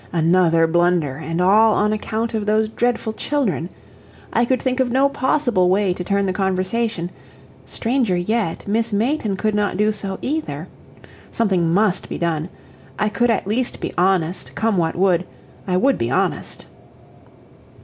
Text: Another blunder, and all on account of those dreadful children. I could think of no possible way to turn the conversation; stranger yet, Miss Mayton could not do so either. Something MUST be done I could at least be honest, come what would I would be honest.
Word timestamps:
Another 0.11 0.65
blunder, 0.65 1.17
and 1.17 1.39
all 1.39 1.75
on 1.75 1.93
account 1.93 2.33
of 2.33 2.47
those 2.47 2.67
dreadful 2.69 3.13
children. 3.13 3.69
I 4.33 4.45
could 4.45 4.59
think 4.59 4.79
of 4.79 4.89
no 4.89 5.07
possible 5.09 5.69
way 5.69 5.93
to 5.93 6.03
turn 6.03 6.25
the 6.25 6.33
conversation; 6.33 7.11
stranger 7.67 8.17
yet, 8.17 8.67
Miss 8.67 8.91
Mayton 8.91 9.37
could 9.37 9.53
not 9.53 9.77
do 9.77 9.91
so 9.91 10.17
either. 10.23 10.67
Something 11.31 11.71
MUST 11.71 12.09
be 12.09 12.17
done 12.17 12.49
I 12.97 13.09
could 13.09 13.29
at 13.29 13.45
least 13.45 13.79
be 13.79 13.93
honest, 13.95 14.55
come 14.55 14.75
what 14.75 14.95
would 14.95 15.23
I 15.67 15.77
would 15.77 15.99
be 15.99 16.09
honest. 16.09 16.65